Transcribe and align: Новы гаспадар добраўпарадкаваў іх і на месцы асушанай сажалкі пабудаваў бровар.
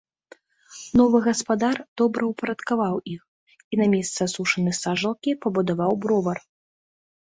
Новы 0.99 1.17
гаспадар 1.27 1.77
добраўпарадкаваў 2.03 2.95
іх 3.15 3.21
і 3.57 3.73
на 3.85 3.93
месцы 3.95 4.19
асушанай 4.29 4.81
сажалкі 4.83 5.41
пабудаваў 5.49 5.93
бровар. 6.05 6.37